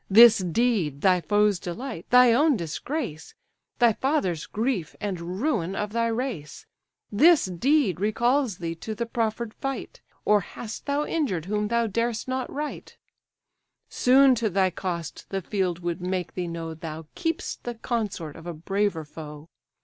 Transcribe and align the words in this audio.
This 0.09 0.39
deed, 0.39 1.01
thy 1.01 1.21
foes' 1.21 1.59
delight, 1.59 2.09
thy 2.09 2.33
own 2.33 2.57
disgrace, 2.57 3.35
Thy 3.77 3.93
father's 3.93 4.47
grief, 4.47 4.95
and 4.99 5.39
ruin 5.39 5.75
of 5.75 5.91
thy 5.93 6.07
race; 6.07 6.65
This 7.11 7.45
deed 7.45 7.99
recalls 7.99 8.57
thee 8.57 8.73
to 8.77 8.95
the 8.95 9.05
proffer'd 9.05 9.53
fight; 9.53 10.01
Or 10.25 10.41
hast 10.41 10.87
thou 10.87 11.05
injured 11.05 11.45
whom 11.45 11.67
thou 11.67 11.85
dar'st 11.85 12.27
not 12.27 12.51
right? 12.51 12.97
Soon 13.89 14.33
to 14.33 14.49
thy 14.49 14.71
cost 14.71 15.29
the 15.29 15.43
field 15.43 15.81
would 15.83 16.01
make 16.01 16.33
thee 16.33 16.47
know 16.47 16.73
Thou 16.73 17.05
keep'st 17.13 17.61
the 17.63 17.75
consort 17.75 18.35
of 18.35 18.47
a 18.47 18.53
braver 18.55 19.05
foe. 19.05 19.49